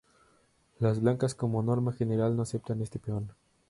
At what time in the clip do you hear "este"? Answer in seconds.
2.81-2.97